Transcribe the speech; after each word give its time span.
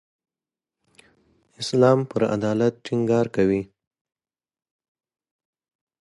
اسلام 1.61 1.99
پر 2.09 2.21
عدالت 2.35 2.73
ټینګار 2.85 3.25
کوي. 3.35 3.61